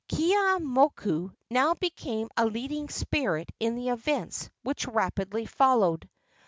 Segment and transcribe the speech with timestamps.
[0.09, 6.09] Keeaumoku now became a leading spirit in the events which rapidly followed.